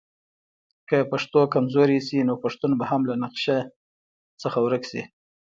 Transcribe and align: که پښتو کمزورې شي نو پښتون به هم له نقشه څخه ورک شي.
که 0.89 0.97
پښتو 1.11 1.39
کمزورې 1.53 1.99
شي 2.07 2.19
نو 2.27 2.33
پښتون 2.43 2.71
به 2.79 2.85
هم 2.91 3.01
له 3.09 3.15
نقشه 3.23 3.57
څخه 4.41 4.57
ورک 4.65 4.83
شي. 4.91 5.01